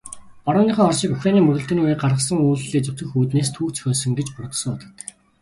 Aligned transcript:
Барууныхан 0.45 0.85
Оросыг 0.89 1.11
Украины 1.17 1.41
мөргөлдөөний 1.43 1.83
үеэр 1.85 1.99
гаргасан 2.03 2.37
үйлдлээ 2.39 2.81
зөвтгөх 2.85 3.13
үүднээс 3.19 3.49
түүх 3.55 3.69
зохиосон 3.75 4.11
гэж 4.17 4.27
буруутгасан 4.31 4.69
удаатай. 4.73 5.09